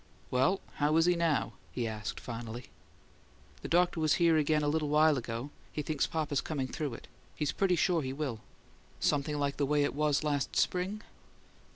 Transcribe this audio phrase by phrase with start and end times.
[0.31, 2.69] "Well, how is he now?" he asked, finally.
[3.61, 7.07] "The doctor was here again a little while ago; he thinks papa's coming through it.
[7.35, 8.39] He's pretty sure he will."
[8.99, 11.03] "Something like the way it was last spring?"